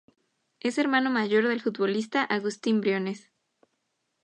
Es 0.59 0.79
hermano 0.79 1.11
mayor 1.11 1.47
del 1.47 1.61
futbolista 1.61 2.23
Agustín 2.23 2.81
Briones. 2.81 3.29